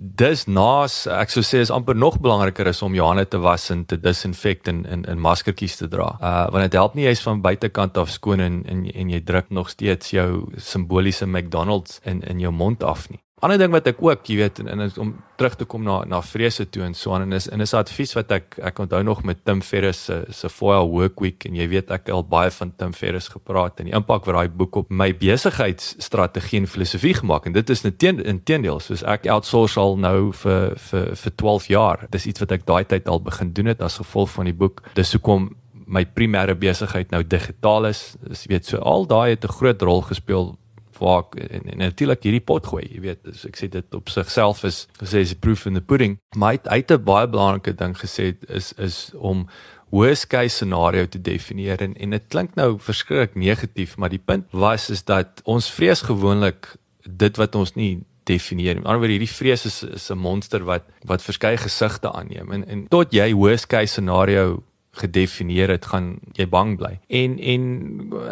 dis 0.00 0.46
naas 0.48 1.02
ek 1.12 1.32
sou 1.32 1.42
sê 1.44 1.60
is 1.60 1.70
amper 1.74 1.96
nog 1.96 2.16
belangriker 2.24 2.70
is 2.70 2.80
om 2.82 2.94
jou 2.96 3.04
hande 3.04 3.26
te 3.28 3.38
was 3.42 3.68
en 3.70 3.82
te 3.84 3.98
disinfek 4.00 4.68
en 4.72 4.84
in 4.88 5.04
in 5.04 5.20
maskertjies 5.20 5.76
te 5.76 5.88
dra. 5.92 6.08
Uh 6.20 6.46
want 6.52 6.64
dit 6.64 6.78
help 6.78 6.94
nie 6.96 7.04
jy's 7.04 7.24
van 7.26 7.42
buitekant 7.44 8.00
af 8.00 8.10
skoon 8.10 8.40
en 8.40 8.62
en 8.64 8.86
en 8.88 9.10
jy 9.12 9.20
druk 9.20 9.50
nog 9.50 9.68
steeds 9.68 10.14
jou 10.16 10.48
simboliese 10.56 11.26
McDonald's 11.26 12.00
in 12.04 12.22
in 12.22 12.40
jou 12.40 12.52
mond 12.52 12.82
af 12.82 13.10
nie. 13.10 13.20
Ander 13.40 13.56
ding 13.56 13.72
wat 13.72 13.86
ek 13.88 14.02
ook, 14.04 14.26
jy 14.28 14.36
weet, 14.36 14.58
en, 14.60 14.68
en 14.68 14.90
om 15.00 15.12
terug 15.40 15.54
te 15.56 15.64
kom 15.64 15.84
na 15.86 16.02
na 16.04 16.18
vrese 16.20 16.66
toe 16.68 16.82
en 16.84 16.94
so 16.96 17.14
aan 17.16 17.24
en 17.24 17.32
is 17.38 17.46
en 17.48 17.64
is 17.64 17.72
advies 17.76 18.12
wat 18.18 18.32
ek 18.36 18.58
ek 18.68 18.82
onthou 18.84 19.00
nog 19.06 19.22
met 19.24 19.40
Tim 19.48 19.62
Ferriss 19.64 20.10
se 20.10 20.18
se 20.36 20.50
Foil 20.52 20.90
Work 20.92 21.22
Week 21.24 21.46
en 21.48 21.56
jy 21.56 21.68
weet 21.72 21.92
ek 21.96 22.10
al 22.12 22.26
baie 22.28 22.50
van 22.52 22.74
Tim 22.76 22.92
Ferriss 22.92 23.32
gepraat 23.32 23.80
en 23.80 23.88
die 23.88 23.96
impak 23.96 24.28
wat 24.28 24.36
daai 24.36 24.52
boek 24.60 24.76
op 24.82 24.92
my 24.92 25.08
besigheidsstrategie 25.16 26.60
en 26.60 26.68
filosofie 26.68 27.14
gemaak 27.22 27.48
en 27.48 27.56
dit 27.56 27.72
is 27.72 27.84
inteendeel 27.88 28.82
soos 28.84 29.06
ek 29.08 29.24
outsource 29.32 29.80
al 29.80 29.96
nou 29.96 30.32
vir 30.42 30.76
vir 30.90 31.08
vir 31.22 31.36
12 31.44 31.72
jaar. 31.72 32.06
Dis 32.12 32.28
iets 32.28 32.44
wat 32.44 32.52
ek 32.52 32.68
daai 32.68 32.84
tyd 32.84 33.08
al 33.08 33.24
begin 33.24 33.54
doen 33.56 33.72
het 33.72 33.80
as 33.80 33.96
gevolg 34.02 34.36
van 34.36 34.52
die 34.52 34.56
boek. 34.56 34.84
Dis 35.00 35.16
hoekom 35.16 35.54
my 35.90 36.04
primêre 36.04 36.54
besigheid 36.54 37.10
nou 37.10 37.24
digitaal 37.26 37.88
is. 37.88 38.14
Dis 38.22 38.44
weet 38.50 38.68
so 38.68 38.78
al 38.84 39.08
daai 39.08 39.30
het 39.34 39.44
'n 39.44 39.56
groot 39.56 39.82
rol 39.82 40.02
gespeel 40.02 40.59
waar 41.00 41.24
ek 41.24 41.36
en, 41.48 41.66
en 41.72 41.82
natuurlik 41.84 42.22
hierdie 42.26 42.44
pot 42.44 42.66
gooi, 42.66 42.84
jy 42.86 43.00
weet, 43.00 43.32
so 43.34 43.48
ek 43.48 43.58
sê 43.60 43.68
dit 43.72 43.96
op 43.96 44.12
sigself 44.12 44.64
is 44.68 44.86
gesê 45.00 45.24
is 45.24 45.34
proof 45.34 45.66
in 45.66 45.78
the 45.78 45.84
pudding. 45.84 46.18
Maar 46.36 46.60
hy 46.68 46.80
het 46.82 46.92
'n 46.92 47.04
baie 47.04 47.28
belangrike 47.28 47.74
ding 47.74 47.96
gesê 47.96 48.34
is 48.48 48.72
is 48.78 49.10
om 49.14 49.48
worst 49.90 50.26
case 50.26 50.56
scenario 50.56 51.06
te 51.06 51.20
definieer 51.20 51.82
en 51.82 51.94
en 51.96 52.10
dit 52.10 52.28
klink 52.28 52.54
nou 52.54 52.78
verskriklik 52.78 53.34
negatief, 53.34 53.96
maar 53.96 54.10
die 54.10 54.22
punt 54.24 54.46
was 54.50 54.90
is 54.90 55.04
dat 55.04 55.40
ons 55.44 55.70
vrees 55.70 56.02
gewoonlik 56.02 56.76
dit 57.04 57.36
wat 57.36 57.54
ons 57.54 57.74
nie 57.74 58.04
definieer. 58.24 58.78
Die 58.78 58.84
ander 58.84 59.00
wyse 59.00 59.16
hierdie 59.16 59.34
vrees 59.34 59.66
is 59.66 59.82
is 59.82 60.10
'n 60.10 60.18
monster 60.18 60.64
wat 60.64 60.84
wat 61.04 61.22
verskeie 61.22 61.56
gesigte 61.56 62.12
aanneem 62.12 62.52
en 62.52 62.66
en 62.68 62.88
tot 62.88 63.12
jy 63.12 63.32
worst 63.34 63.66
case 63.66 63.92
scenario 63.92 64.62
gedefinieer 64.90 65.68
het, 65.68 65.86
gaan 65.86 66.18
jy 66.34 66.48
bang 66.50 66.74
bly. 66.78 66.98
En 67.08 67.38
en 67.38 67.62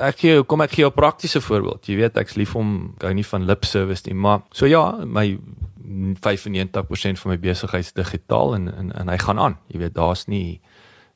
ek 0.02 0.18
gee 0.24 0.42
kom 0.42 0.60
ek 0.60 0.74
gee 0.74 0.86
'n 0.86 0.92
praktiese 0.92 1.40
voorbeeld. 1.40 1.86
Jy 1.86 1.96
weet 1.96 2.16
ek's 2.16 2.34
lief 2.34 2.54
om 2.56 2.94
gou 2.98 3.12
nie 3.14 3.26
van 3.26 3.44
lip 3.44 3.64
service 3.64 4.02
nie, 4.06 4.14
maar 4.14 4.42
so 4.50 4.66
ja, 4.66 5.04
my 5.04 5.38
95% 5.88 7.18
van 7.18 7.30
my 7.30 7.38
besigheid 7.38 7.84
is 7.84 7.92
digitaal 7.92 8.54
en 8.54 8.74
en 8.76 8.92
en 8.92 9.08
hy 9.08 9.18
gaan 9.18 9.38
aan. 9.38 9.58
Jy 9.66 9.78
weet 9.78 9.94
daar's 9.94 10.26
nie 10.26 10.60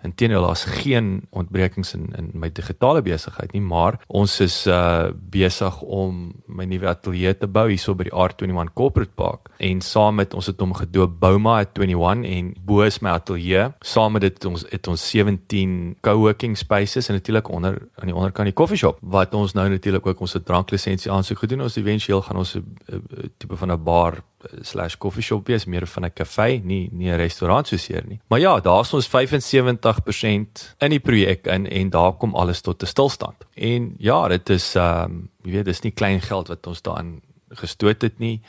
Inteendeel 0.03 0.43
daar's 0.43 0.65
geen 0.65 1.23
ontbrekings 1.31 1.95
in 1.95 2.11
in 2.19 2.31
my 2.35 2.51
digitale 2.53 3.03
besigheid 3.03 3.53
nie, 3.53 3.63
maar 3.63 4.01
ons 4.09 4.41
is 4.41 4.67
uh 4.67 5.11
besig 5.33 5.81
om 5.83 6.33
my 6.47 6.65
nuwe 6.69 6.89
ateljee 6.89 7.35
te 7.39 7.47
bou 7.47 7.69
hierso 7.69 7.95
by 7.95 8.09
die 8.09 8.15
R21 8.15 8.73
Corporate 8.75 9.15
Park 9.15 9.51
en 9.59 9.81
saam 9.81 10.19
met 10.21 10.35
ons 10.35 10.47
het 10.51 10.61
hom 10.61 10.75
gedoop 10.77 11.19
Bouma 11.21 11.59
at 11.63 11.79
21 11.79 12.27
en 12.29 12.53
bo 12.67 12.83
is 12.87 13.01
my 13.03 13.15
ateljee. 13.17 13.69
Saam 13.81 14.17
met 14.17 14.27
dit 14.27 14.45
ons 14.49 14.65
het 14.71 14.89
ons 14.89 15.07
17 15.11 15.97
co-working 16.05 16.57
spaces 16.59 17.09
en 17.09 17.19
natuurlik 17.19 17.49
onder 17.49 17.79
aan 18.01 18.11
die 18.11 18.17
onderkant 18.17 18.51
die 18.51 18.57
coffee 18.59 18.79
shop 18.79 18.99
wat 19.01 19.35
ons 19.35 19.55
nou 19.59 19.69
natuurlik 19.69 20.07
ook 20.07 20.21
ons 20.21 20.37
dranklisensie 20.45 21.11
aansoek 21.13 21.45
gedoen. 21.45 21.67
Ons 21.69 21.77
eventueel 21.77 22.23
gaan 22.23 22.43
ons 22.43 22.57
'n 22.57 23.33
tipe 23.39 23.57
van 23.57 23.73
'n 23.73 23.83
bar 23.85 24.23
slash 24.61 24.97
coffee 24.97 25.23
shop 25.23 25.47
wees 25.47 25.65
meer 25.65 25.87
van 25.87 26.05
'n 26.05 26.13
kafee 26.13 26.61
nie 26.65 26.89
nie 26.93 27.11
'n 27.11 27.17
restaurant 27.17 27.67
soos 27.67 27.87
hier 27.87 28.05
nie. 28.07 28.21
Maar 28.29 28.41
ja 28.41 28.61
daar's 28.61 28.93
ons 28.93 29.09
75% 29.09 30.75
in 30.79 30.91
die 30.91 31.01
projek 31.01 31.47
in 31.47 31.67
en 31.67 31.91
daar 31.91 32.13
kom 32.13 32.35
alles 32.35 32.61
tot 32.61 32.83
'n 32.83 32.87
stilstand. 32.87 33.37
En 33.55 33.95
ja 33.99 34.29
dit 34.29 34.51
is 34.51 34.75
ehm 34.75 35.05
um, 35.05 35.31
jy 35.43 35.51
weet 35.51 35.65
dis 35.65 35.83
nie 35.83 35.93
klein 35.93 36.21
geld 36.21 36.49
wat 36.49 36.67
ons 36.67 36.83
daarin 36.83 37.23
gestoot 37.51 38.03
het 38.03 38.19
nie. 38.19 38.41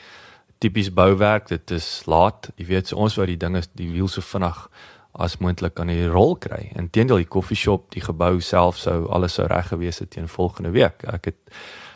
Tipies 0.57 0.93
bouwerk 0.93 1.47
dit 1.47 1.71
is 1.71 2.01
laat. 2.05 2.49
Jy 2.55 2.65
weet 2.65 2.87
so 2.87 2.95
ons 2.95 3.15
wou 3.15 3.25
die 3.25 3.37
dinge 3.37 3.61
die 3.75 3.91
wiel 3.91 4.07
so 4.07 4.21
vinnig 4.21 4.69
as 5.11 5.37
moontlik 5.37 5.79
aan 5.79 5.87
die 5.87 6.07
rol 6.07 6.35
kry. 6.35 6.71
Inteendeel 6.75 7.21
die 7.21 7.29
coffee 7.29 7.57
shop 7.57 7.91
die 7.93 8.01
gebou 8.01 8.39
self 8.41 8.77
sou 8.77 9.07
alles 9.13 9.33
sou 9.33 9.47
reg 9.47 9.67
gewees 9.67 9.99
het 9.99 10.09
teen 10.15 10.27
volgende 10.27 10.71
week. 10.73 11.03
Ek 11.03 11.25
het 11.25 11.35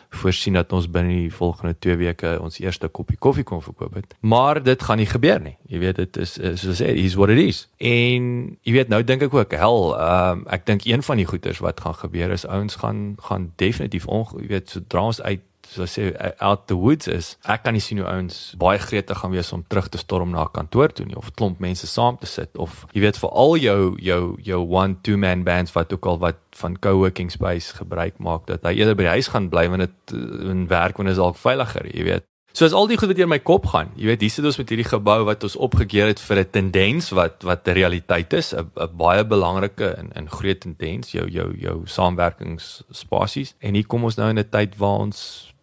voorsien 0.10 0.54
dat 0.54 0.74
ons 0.74 0.90
binne 0.92 1.14
die 1.14 1.34
volgende 1.34 1.76
2 1.80 1.96
weke 1.98 2.38
ons 2.42 2.60
eerste 2.60 2.88
koppie 2.88 3.18
koffie 3.18 3.44
kon 3.44 3.62
verkoop 3.62 3.94
het. 3.94 4.16
Maar 4.20 4.64
dit 4.64 4.84
gaan 4.84 4.98
nie 4.98 5.10
gebeur 5.10 5.42
nie. 5.42 5.56
Jy 5.68 5.80
weet 5.80 5.96
dit 5.96 6.18
is 6.24 6.38
soos 6.38 6.82
sê 6.82 6.94
is 6.94 7.18
what 7.20 7.34
it 7.34 7.42
is. 7.42 7.66
En 7.78 8.30
jy 8.62 8.76
weet 8.78 8.94
nou 8.94 9.04
dink 9.04 9.26
ek 9.28 9.34
ook 9.34 9.58
hel, 9.58 9.92
um, 10.00 10.46
ek 10.54 10.66
dink 10.70 10.88
een 10.88 11.04
van 11.04 11.20
die 11.20 11.28
goeters 11.28 11.60
wat 11.64 11.82
gaan 11.84 11.96
gebeur 11.96 12.32
is 12.32 12.48
ouens 12.48 12.76
gaan 12.76 13.16
gaan 13.30 13.52
definitief 13.56 14.08
jy 14.08 14.48
weet 14.48 14.70
sodra 14.70 15.08
ons 15.12 15.22
uit 15.22 15.44
so 15.74 15.88
sê 15.90 16.10
out 16.40 16.68
the 16.68 16.78
woods 16.78 17.08
is 17.08 17.36
ek 17.46 17.64
kan 17.66 17.76
nie 17.76 17.84
sien 17.84 18.02
hoe 18.02 18.08
ouens 18.10 18.54
baie 18.60 18.80
gretig 18.82 19.20
gaan 19.22 19.34
wees 19.36 19.52
om 19.56 19.66
terug 19.68 19.90
te 19.94 20.02
storm 20.02 20.32
na 20.36 20.48
kantoor 20.54 20.94
toe 20.94 21.06
nie 21.06 21.18
of 21.20 21.34
klomp 21.40 21.60
mense 21.64 21.88
saam 21.88 22.18
te 22.22 22.30
sit 22.30 22.56
of 22.58 22.86
jy 22.94 23.04
weet 23.06 23.20
vir 23.22 23.36
al 23.44 23.58
jou 23.62 23.82
jou 24.10 24.22
jou 24.50 24.62
one 24.64 24.98
two 25.04 25.18
man 25.18 25.44
bands 25.48 25.76
wat 25.76 25.94
ook 25.94 26.06
al 26.06 26.22
wat 26.24 26.42
van 26.62 26.80
co-working 26.80 27.32
space 27.34 27.76
gebruik 27.78 28.18
maak 28.20 28.48
dat 28.48 28.66
hy 28.68 28.78
eerder 28.80 28.98
by 28.98 29.10
die 29.10 29.16
huis 29.20 29.32
gaan 29.34 29.52
bly 29.54 29.68
want 29.74 29.86
dit 29.88 30.18
in 30.48 30.66
werk 30.72 30.98
wanneer 30.98 31.18
is 31.18 31.22
dalk 31.22 31.40
veiliger 31.42 31.92
jy 31.94 32.10
weet 32.12 32.28
So 32.58 32.66
as 32.66 32.74
al 32.74 32.88
die 32.90 32.96
goed 32.98 33.12
wat 33.12 33.20
deur 33.20 33.28
my 33.30 33.38
kop 33.46 33.68
gaan, 33.70 33.92
jy 34.02 34.08
weet, 34.10 34.24
hier 34.26 34.34
sit 34.34 34.46
ons 34.50 34.56
met 34.58 34.72
hierdie 34.74 34.88
gebou 34.88 35.20
wat 35.28 35.44
ons 35.46 35.58
opgekeer 35.62 36.10
het 36.10 36.22
vir 36.26 36.40
'n 36.42 36.50
tendens 36.50 37.12
wat 37.14 37.44
wat 37.46 37.68
'n 37.68 37.76
realiteit 37.78 38.34
is, 38.34 38.50
'n 38.56 38.98
baie 38.98 39.24
belangrike 39.24 39.86
en 39.94 40.10
'n 40.16 40.28
groot 40.28 40.60
tendens, 40.60 41.12
jou 41.12 41.30
jou 41.30 41.54
jou 41.54 41.86
samewerkingsspasies. 41.86 43.54
En 43.62 43.76
hier 43.76 43.86
kom 43.86 44.04
ons 44.04 44.18
nou 44.18 44.30
in 44.30 44.40
'n 44.40 44.50
tyd 44.50 44.76
waar 44.78 45.06
ons 45.06 45.54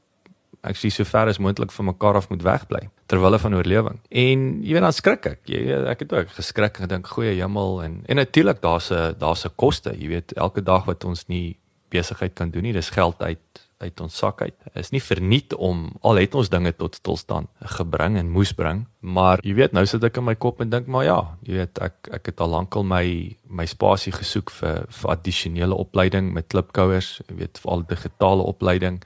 ek 0.64 0.78
sê 0.80 0.90
so 0.92 1.04
ver 1.08 1.30
as 1.32 1.40
moontlik 1.42 1.72
van 1.72 1.90
mekaar 1.90 2.16
af 2.20 2.30
moet 2.30 2.42
wegbly 2.42 2.88
terwyl 3.10 3.28
hulle 3.28 3.40
van 3.42 3.54
oorlewing. 3.54 3.98
En 4.10 4.46
jy 4.64 4.76
weet 4.76 4.86
dan 4.86 4.96
skrik 4.96 5.26
ek. 5.26 5.40
Jy 5.50 5.60
ek 5.90 6.06
het 6.06 6.14
ook 6.16 6.32
geskrik 6.38 6.78
en 6.80 6.88
gedink 6.88 7.10
goeie 7.12 7.34
hemel 7.36 7.82
en 7.84 8.00
en 8.08 8.16
natuurlik 8.16 8.62
daar's 8.62 8.90
'n 8.90 9.14
daar's 9.18 9.44
'n 9.44 9.54
koste, 9.56 9.92
jy 9.92 10.08
weet, 10.08 10.32
elke 10.32 10.62
dag 10.62 10.84
wat 10.84 11.04
ons 11.04 11.26
nie 11.28 11.58
besigheid 11.90 12.34
kan 12.34 12.50
doen 12.50 12.62
nie, 12.62 12.72
dis 12.72 12.90
geld 12.90 13.22
uit 13.22 13.64
uit 13.84 14.00
ons 14.00 14.16
sak 14.16 14.42
uit. 14.42 14.54
Is 14.78 14.92
nie 14.94 15.02
verniet 15.02 15.54
om 15.54 15.88
al 16.06 16.20
het 16.22 16.34
ons 16.38 16.48
dinge 16.52 16.72
tot 16.78 16.94
stilstand 16.94 17.50
gebring 17.76 18.16
en 18.20 18.30
moes 18.32 18.54
bring, 18.56 18.84
maar 19.00 19.42
jy 19.44 19.56
weet 19.58 19.74
nou 19.76 19.84
sit 19.86 20.04
ek 20.06 20.20
in 20.20 20.28
my 20.28 20.36
kop 20.40 20.62
en 20.64 20.70
dink 20.72 20.88
maar 20.90 21.04
ja, 21.04 21.18
jy 21.46 21.58
weet 21.58 21.80
ek 21.84 22.10
ek 22.20 22.32
het 22.32 22.40
al 22.44 22.54
lankal 22.54 22.86
my 22.86 23.04
my 23.44 23.66
spasie 23.66 24.14
gesoek 24.14 24.54
vir 24.60 24.86
vir 24.88 25.14
addisionele 25.16 25.76
opleiding 25.86 26.32
met 26.32 26.48
klipkouers, 26.54 27.18
jy 27.28 27.38
weet 27.42 27.60
vir 27.62 27.72
al 27.76 27.86
digitale 27.90 28.48
opleiding. 28.54 29.00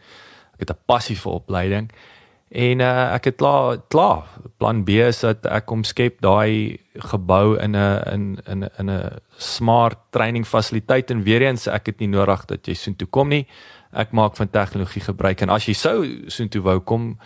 Ek 0.59 0.67
het 0.67 0.71
'n 0.75 0.85
passie 0.87 1.17
vir 1.17 1.33
opleiding. 1.33 1.91
En 2.49 2.81
uh, 2.81 3.15
ek 3.15 3.25
het 3.25 3.37
klaar 3.37 3.79
klaar 3.89 4.25
plan 4.57 4.85
B 4.85 4.89
is 5.05 5.21
dat 5.21 5.45
ek 5.47 5.71
omskep 5.71 6.21
daai 6.25 6.81
gebou 7.13 7.59
in 7.61 7.77
'n 7.77 8.03
in 8.13 8.39
in 8.47 8.69
in 8.79 8.91
'n 8.91 9.21
smart 9.37 9.99
training 10.11 10.47
fasiliteit 10.47 11.11
en 11.11 11.23
weer 11.23 11.43
eens 11.43 11.67
ek 11.67 11.87
het 11.87 11.99
nie 11.99 12.09
nodig 12.09 12.45
dat 12.45 12.67
jy 12.67 12.75
soontoe 12.75 13.09
kom 13.09 13.29
nie 13.29 13.47
ek 13.93 14.13
maak 14.13 14.37
van 14.37 14.51
tegnologie 14.51 15.03
gebruik 15.03 15.41
en 15.41 15.49
as 15.49 15.67
jy 15.67 15.75
sou 15.75 16.07
soontoe 16.27 16.63
wou 16.63 16.81
kom 16.81 17.19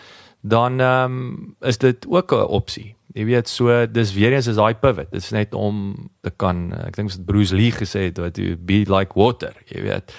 dan 0.42 0.80
ehm 0.80 1.04
um, 1.04 1.56
is 1.60 1.78
dit 1.78 2.06
ook 2.08 2.32
'n 2.32 2.46
opsie. 2.46 2.96
Jy 3.14 3.24
weet 3.24 3.48
so 3.48 3.86
dis 3.86 4.12
weer 4.12 4.32
eens 4.32 4.46
is 4.46 4.56
daai 4.56 4.74
pivot. 4.74 5.10
Dit 5.10 5.22
is 5.22 5.30
net 5.30 5.54
om 5.54 6.08
te 6.20 6.30
kan 6.30 6.72
ek 6.86 6.96
dink 6.96 7.10
dit 7.10 7.24
Bruce 7.24 7.54
Lee 7.54 7.70
gesê 7.70 8.00
het 8.10 8.18
wat 8.18 8.34
be 8.64 8.84
like 8.88 9.14
water, 9.14 9.54
jy 9.64 9.82
weet. 9.82 10.14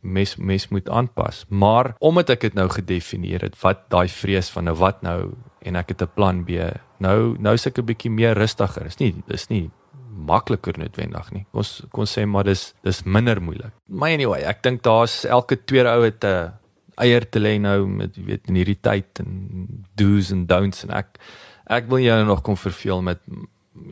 Mes 0.00 0.36
mes 0.36 0.68
moet 0.68 0.88
aanpas. 0.88 1.44
Maar 1.48 1.94
omdat 1.98 2.30
ek 2.30 2.40
dit 2.40 2.54
nou 2.54 2.68
gedefinieer 2.68 3.42
het 3.42 3.58
wat 3.60 3.90
daai 3.92 4.08
vrees 4.08 4.50
van 4.50 4.64
nou 4.64 4.76
wat 4.80 5.02
nou 5.02 5.34
en 5.62 5.76
ek 5.76 5.88
het 5.88 6.02
'n 6.02 6.14
plan 6.14 6.44
B. 6.44 6.50
Nou 6.98 7.36
nou 7.38 7.54
is 7.54 7.66
ek 7.66 7.78
'n 7.78 7.84
bietjie 7.84 8.10
meer 8.10 8.34
rustiger. 8.34 8.84
Dis 8.84 8.98
nie 8.98 9.14
dis 9.26 9.48
nie 9.48 9.70
makliker 10.12 10.78
noodwendig 10.78 11.30
nie. 11.32 11.46
Ons 11.52 11.82
kon 11.90 12.04
sê 12.04 12.26
maar 12.26 12.44
dis 12.44 12.74
dis 12.82 13.02
minder 13.04 13.40
moeilik. 13.42 13.72
Maar 13.86 14.10
anyway, 14.10 14.42
ek 14.42 14.62
dink 14.62 14.82
daar's 14.82 15.24
elke 15.24 15.64
tweede 15.64 15.88
ou 15.88 16.04
het 16.04 16.24
'n 16.24 16.52
eier 16.96 17.30
te 17.30 17.40
lê 17.40 17.58
nou 17.60 17.86
met 17.86 18.16
jy 18.16 18.24
weet 18.24 18.48
in 18.48 18.54
hierdie 18.54 18.80
tyd 18.80 19.20
en 19.20 19.84
do's 19.94 20.30
en 20.30 20.46
don'ts 20.46 20.84
en 20.84 20.90
ek 20.90 21.18
ek 21.66 21.88
wil 21.88 21.98
jou 21.98 22.24
nog 22.24 22.42
kom 22.42 22.56
verveel 22.56 23.02
met 23.02 23.20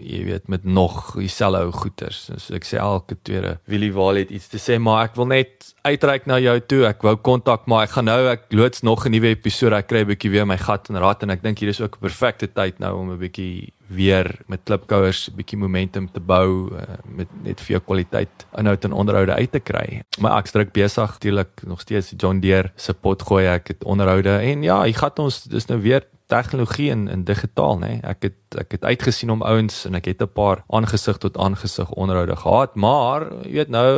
jy 0.00 0.24
weet 0.26 0.48
met 0.52 0.64
nog 0.64 1.14
dieselfde 1.16 1.64
ou 1.64 1.72
goeters. 1.72 2.26
So 2.36 2.54
ek 2.56 2.66
sê 2.68 2.78
elke 2.80 3.16
tweede 3.24 3.56
Willie 3.70 3.92
Wal 3.96 4.20
het 4.20 4.32
iets 4.34 4.50
te 4.52 4.60
sê, 4.60 4.78
maar 4.82 5.08
ek 5.08 5.16
wil 5.18 5.30
net 5.32 5.72
uitreik 5.86 6.28
na 6.28 6.38
jou 6.42 6.56
toe. 6.60 6.82
Ek 6.90 7.04
wou 7.06 7.16
kontak, 7.16 7.66
maar 7.70 7.86
ek 7.88 7.96
gaan 7.96 8.08
nou 8.10 8.20
ek 8.32 8.48
loods 8.52 8.84
nog 8.84 9.06
'n 9.06 9.12
nuwe 9.16 9.32
episode. 9.32 9.76
Ek 9.76 9.88
kry 9.88 10.02
'n 10.04 10.12
bietjie 10.12 10.30
weer 10.30 10.46
my 10.46 10.58
gat 10.58 10.90
en 10.90 11.00
raad 11.00 11.22
en 11.22 11.30
ek 11.30 11.42
dink 11.42 11.58
hier 11.58 11.70
is 11.70 11.80
ook 11.80 11.96
'n 11.96 12.06
perfekte 12.08 12.46
tyd 12.46 12.78
nou 12.78 12.98
om 12.98 13.12
'n 13.12 13.18
bietjie 13.18 13.72
weer 13.88 14.38
met 14.46 14.60
klipkouers 14.64 15.28
'n 15.28 15.36
bietjie 15.36 15.58
momentum 15.58 16.06
te 16.12 16.20
bou 16.20 16.70
uh, 16.72 16.82
met 17.04 17.28
net 17.42 17.60
vir 17.60 17.78
jou 17.78 17.80
kwaliteit 17.80 18.46
inhoud 18.56 18.84
en 18.84 18.92
onderhoude 18.92 19.32
uit 19.32 19.52
te 19.52 19.60
kry. 19.60 20.02
Maar 20.20 20.38
ek 20.38 20.46
struk 20.46 20.72
besig 20.72 21.10
natuurlik 21.10 21.62
nog 21.66 21.80
steeds 21.80 22.12
John 22.16 22.40
Deere 22.40 22.70
se 22.76 22.94
pot 22.94 23.22
gooi 23.22 23.46
ek 23.46 23.68
het 23.68 23.84
onderhoude 23.84 24.38
en 24.38 24.62
ja, 24.62 24.82
hy 24.82 24.92
gaan 24.92 25.16
ons 25.16 25.44
dis 25.44 25.66
nou 25.66 25.80
weer 25.80 26.04
tegnologie 26.30 26.90
en 26.94 27.08
en 27.10 27.24
digitaal 27.26 27.78
nê. 27.82 27.90
Nee. 27.90 28.00
Ek 28.06 28.28
het 28.28 28.58
ek 28.62 28.78
het 28.78 28.84
uitgesien 28.84 29.30
om 29.34 29.42
ouens 29.46 29.84
en 29.88 29.98
ek 29.98 30.10
het 30.10 30.22
'n 30.22 30.32
paar 30.32 30.64
aangesig 30.68 31.18
tot 31.18 31.38
aangesig 31.38 31.90
onderhoude 31.90 32.36
gehad, 32.36 32.74
maar 32.74 33.28
jy 33.44 33.52
weet 33.52 33.68
nou 33.68 33.90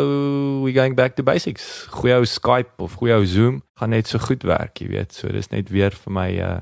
we 0.65 0.73
going 0.73 0.97
back 0.97 1.15
to 1.17 1.23
basics. 1.23 1.87
Goeie 1.91 2.17
ou 2.17 2.25
Skype 2.25 2.83
of 2.83 2.95
goeie 3.01 3.15
ou 3.15 3.27
Zoom 3.27 3.63
gaan 3.75 3.91
net 3.91 4.09
so 4.09 4.19
goed 4.19 4.43
werk, 4.43 4.79
jy 4.79 4.89
weet. 4.89 5.15
So 5.15 5.29
dis 5.29 5.49
net 5.49 5.69
weer 5.71 5.91
vir 5.91 6.13
my 6.13 6.31
'n 6.31 6.41
uh, 6.41 6.61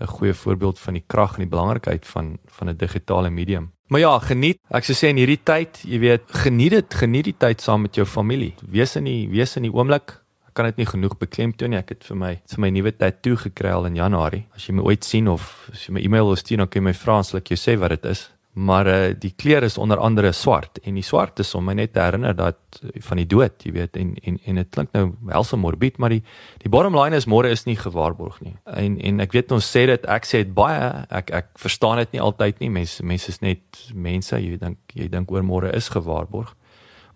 'n 0.00 0.06
goeie 0.06 0.34
voorbeeld 0.34 0.78
van 0.78 0.94
die 0.94 1.04
krag 1.06 1.34
en 1.34 1.44
die 1.46 1.54
belangrikheid 1.56 2.06
van 2.06 2.38
van 2.46 2.68
'n 2.68 2.76
digitale 2.76 3.30
medium. 3.30 3.72
Maar 3.86 4.00
ja, 4.00 4.18
geniet. 4.18 4.58
Ek 4.70 4.84
sou 4.84 4.96
sê 4.96 5.08
in 5.08 5.16
hierdie 5.16 5.42
tyd, 5.42 5.82
jy 5.84 5.98
weet, 5.98 6.22
geniet 6.26 6.70
dit, 6.70 6.94
geniet 6.94 7.24
die 7.24 7.36
tyd 7.38 7.60
saam 7.60 7.84
met 7.84 7.94
jou 7.94 8.06
familie. 8.06 8.54
Wees 8.64 8.96
in 8.96 9.04
die 9.04 9.28
wees 9.28 9.56
in 9.56 9.62
die 9.62 9.72
oomblik 9.72 10.23
kan 10.54 10.68
dit 10.70 10.82
nie 10.82 10.88
genoeg 10.88 11.16
beklemtoon 11.20 11.74
nie. 11.74 11.80
Ek 11.82 11.94
het 11.96 12.06
vir 12.08 12.20
my 12.20 12.32
vir 12.54 12.62
my 12.62 12.70
nuwe 12.74 12.94
tatoe 12.96 13.36
gekry 13.48 13.72
al 13.74 13.90
in 13.90 13.98
Januarie. 13.98 14.44
As 14.54 14.68
jy 14.68 14.76
my 14.78 14.86
ooit 14.86 15.04
sien 15.06 15.28
of 15.28 15.68
as 15.72 15.88
jy 15.88 15.96
my 15.98 16.04
e-mail 16.06 16.30
wil 16.30 16.38
stuur, 16.40 16.62
dan 16.62 16.70
kan 16.70 16.82
jy 16.82 16.88
my 16.90 16.96
vra 17.04 17.18
as 17.24 17.34
ek 17.34 17.52
jou 17.54 17.60
sê 17.60 17.76
wat 17.80 17.96
dit 17.96 18.10
is. 18.14 18.28
Maar 18.54 18.86
uh, 18.86 19.14
die 19.18 19.32
kleur 19.34 19.64
is 19.66 19.78
onder 19.82 19.98
andere 19.98 20.30
swart 20.32 20.78
en 20.86 20.94
die 20.94 21.02
swart 21.02 21.40
is 21.42 21.48
om 21.58 21.64
my 21.66 21.74
net 21.74 21.90
te 21.92 21.98
herinner 21.98 22.36
dat 22.38 22.78
van 23.02 23.18
die 23.18 23.26
dood, 23.26 23.64
jy 23.66 23.72
weet, 23.74 23.96
en 23.98 24.12
en 24.22 24.36
en 24.46 24.60
dit 24.60 24.68
klink 24.70 24.92
nou 24.94 25.08
helse 25.32 25.58
morbied, 25.58 25.98
maar 25.98 26.14
die 26.14 26.20
die 26.62 26.70
bottom 26.70 26.94
line 26.94 27.18
is 27.18 27.26
môre 27.26 27.50
is 27.50 27.66
nie 27.66 27.74
gewaarborg 27.80 28.38
nie. 28.46 28.54
En 28.70 29.00
en 29.00 29.24
ek 29.26 29.34
weet 29.34 29.50
ons 29.56 29.70
sê 29.76 29.88
dit, 29.90 30.06
ek 30.06 30.28
sê 30.30 30.44
dit 30.44 30.52
baie, 30.54 30.86
ek 31.10 31.34
ek 31.34 31.50
verstaan 31.58 31.98
dit 32.04 32.14
nie 32.14 32.22
altyd 32.22 32.62
nie. 32.62 32.70
Mense 32.78 33.02
mense 33.02 33.34
is 33.34 33.42
net 33.42 33.88
mense, 33.90 34.38
jy 34.38 34.60
dink 34.62 34.78
jy 34.94 35.10
dink 35.10 35.34
oor 35.34 35.42
môre 35.42 35.74
is 35.74 35.90
gewaarborg. 35.90 36.54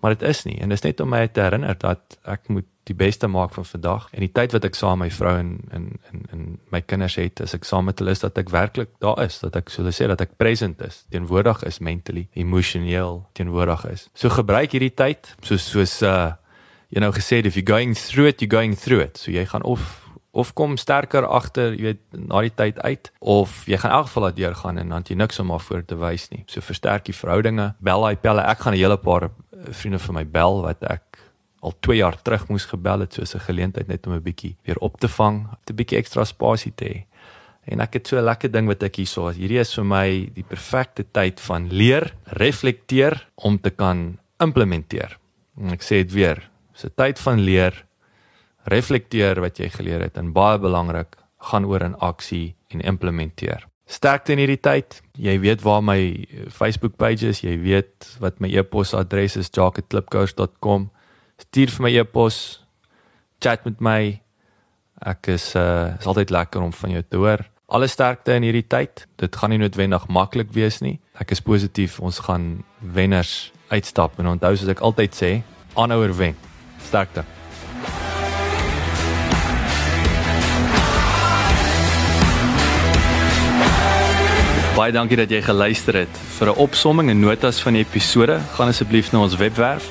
Maar 0.03 0.19
dit 0.19 0.27
is 0.27 0.43
nie 0.47 0.59
en 0.59 0.75
dit 0.75 0.79
is 0.79 0.87
net 0.91 1.01
om 1.07 1.15
my 1.15 1.23
te 1.31 1.43
herinner 1.47 1.79
dat 1.79 2.19
ek 2.27 2.51
moet 2.51 2.67
die 2.89 2.97
beste 2.97 3.29
maak 3.29 3.55
van 3.55 3.67
vandag. 3.69 4.09
En 4.13 4.25
die 4.25 4.33
tyd 4.33 4.55
wat 4.57 4.65
ek 4.69 4.77
saam 4.79 5.03
my 5.03 5.11
vrou 5.13 5.35
en 5.39 5.53
en 5.75 5.87
en 6.11 6.25
en 6.33 6.43
my 6.75 6.81
kinders 6.81 7.19
het 7.21 7.43
as 7.45 7.55
ek 7.57 7.69
saam 7.69 7.89
met 7.89 8.01
hulle 8.01 8.15
is 8.17 8.25
dat 8.25 8.39
ek 8.41 8.53
werklik 8.55 8.91
daar 9.05 9.21
is 9.25 9.39
dat 9.45 9.57
ek 9.61 9.71
sou 9.73 9.87
sê 9.93 10.09
dat 10.11 10.25
ek 10.25 10.37
present 10.41 10.81
is 10.87 11.05
teenwoordig 11.13 11.63
is 11.69 11.81
mentally 11.85 12.29
emosioneel 12.35 13.25
teenwoordig 13.39 13.87
is. 13.93 14.09
So 14.15 14.33
gebruik 14.33 14.77
hierdie 14.77 14.95
tyd 14.95 15.35
soos 15.43 15.69
soos 15.69 16.01
uh 16.03 16.35
jy 16.89 17.03
nou 17.05 17.13
gesê 17.13 17.45
if 17.45 17.57
you 17.57 17.65
going 17.65 17.95
through 17.95 18.29
it 18.29 18.41
you 18.41 18.49
going 18.49 18.77
through 18.77 19.05
it. 19.05 19.19
So 19.19 19.31
jy 19.31 19.45
gaan 19.47 19.63
of 19.63 20.09
of 20.39 20.53
kom 20.55 20.77
sterker 20.77 21.27
agter 21.27 21.75
jy 21.75 21.91
weet 21.91 22.03
na 22.13 22.43
die 22.45 22.55
tyd 22.55 22.79
uit 22.85 23.11
of 23.21 23.65
jy 23.67 23.79
gaan 23.81 23.93
in 23.93 23.99
elk 23.99 24.09
geval 24.11 24.29
daardeur 24.29 24.55
gaan 24.55 24.79
en 24.79 24.95
dan 24.95 25.05
jy 25.09 25.17
niks 25.19 25.41
om 25.43 25.51
maar 25.53 25.65
voor 25.65 25.85
te 25.85 25.99
wys 25.99 26.29
nie. 26.31 26.45
So 26.47 26.65
versterk 26.65 27.09
die 27.09 27.17
verhoudinge 27.17 27.73
bel 27.85 28.07
hy 28.07 28.15
pelle. 28.17 28.45
Ek 28.45 28.65
gaan 28.65 28.75
'n 28.75 28.81
hele 28.81 28.97
paar 28.97 29.31
vriende 29.73 29.99
vir 29.99 30.15
my 30.15 30.25
bel 30.25 30.63
wat 30.63 30.83
ek 30.83 31.03
al 31.61 31.75
2 31.81 31.97
jaar 31.97 32.17
terug 32.23 32.49
moes 32.49 32.65
gebel 32.71 33.01
het 33.01 33.15
soos 33.15 33.35
'n 33.35 33.47
geleentheid 33.47 33.89
net 33.89 34.07
om 34.07 34.13
'n 34.13 34.23
bietjie 34.23 34.57
weer 34.65 34.79
op 34.79 35.01
te 35.01 35.09
vang, 35.09 35.49
'n 35.71 35.75
bietjie 35.75 35.99
ekstra 35.99 36.25
spasie 36.25 36.73
te 36.75 36.85
hê. 36.85 37.05
En 37.65 37.81
ek 37.81 37.93
het 37.93 38.07
so 38.07 38.17
'n 38.17 38.25
lekker 38.25 38.51
ding 38.51 38.67
wat 38.67 38.83
ek 38.83 38.97
hierso 38.97 39.27
het. 39.27 39.37
Hierdie 39.37 39.61
is 39.61 39.75
vir 39.75 39.85
my 39.85 40.31
die 40.35 40.45
perfekte 40.45 41.05
tyd 41.13 41.41
van 41.41 41.69
leer, 41.69 42.15
reflekteer 42.25 43.29
om 43.35 43.61
te 43.61 43.71
kan 43.71 44.19
implementeer. 44.39 45.19
En 45.61 45.73
ek 45.73 45.83
sê 45.83 46.03
dit 46.05 46.13
weer, 46.13 46.51
dis 46.73 46.85
'n 46.85 46.95
tyd 46.97 47.19
van 47.19 47.41
leer, 47.41 47.85
reflekteer 48.65 49.41
wat 49.41 49.59
jy 49.59 49.69
geleer 49.69 50.01
het 50.01 50.17
en 50.17 50.33
baie 50.33 50.59
belangrik, 50.59 51.17
gaan 51.41 51.65
oor 51.65 51.83
in 51.83 51.97
aksie 51.99 52.55
en 52.69 52.81
implementeer. 52.81 53.67
Sterkte 53.87 54.33
in 54.33 54.39
hierdie 54.39 54.61
tyd. 54.61 55.03
Jy 55.17 55.41
weet 55.41 55.63
waar 55.63 55.83
my 55.83 56.27
Facebook 56.49 56.97
page 56.97 57.29
is, 57.29 57.41
jy 57.41 57.59
weet 57.59 58.17
wat 58.21 58.41
my 58.41 58.49
e-posadres 58.49 59.37
is, 59.37 59.51
jacketlipcoach.com 59.51 60.91
stuur 61.39 61.71
vir 61.77 61.85
my 61.87 61.93
e-pos, 62.03 62.39
chat 63.43 63.65
met 63.67 63.79
my. 63.81 64.01
Ek 64.99 65.31
is 65.31 65.53
uh 65.55 65.95
is 65.99 66.09
altyd 66.11 66.33
lekker 66.35 66.63
om 66.63 66.73
van 66.75 66.97
jou 66.97 67.05
te 67.07 67.21
hoor. 67.21 67.45
Alle 67.69 67.87
sterkte 67.87 68.35
in 68.35 68.47
hierdie 68.47 68.67
tyd. 68.67 69.07
Dit 69.21 69.37
gaan 69.37 69.53
nie 69.55 69.61
noodwendig 69.61 70.09
maklik 70.09 70.51
wees 70.57 70.81
nie. 70.83 70.99
Ek 71.21 71.31
is 71.37 71.45
positief. 71.45 72.01
Ons 72.01 72.19
gaan 72.27 72.65
wenners 72.81 73.53
uitstap 73.71 74.19
en 74.19 74.33
onthou 74.35 74.55
soos 74.57 74.73
ek 74.73 74.83
altyd 74.83 75.15
sê, 75.15 75.31
aanhouer 75.77 76.15
wen. 76.17 76.39
Sterkte. 76.89 77.23
Baie 84.79 84.95
dankie 84.95 85.19
dat 85.19 85.31
jy 85.31 85.43
geluister 85.43 85.95
het. 86.07 86.21
Vir 86.39 86.49
'n 86.49 86.59
opsomming 86.59 87.11
en 87.11 87.21
notas 87.21 87.61
van 87.63 87.75
die 87.75 87.85
episode, 87.85 88.41
gaan 88.57 88.69
asseblief 88.69 89.13
na 89.13 89.23
ons 89.23 89.37
webwerf 89.37 89.91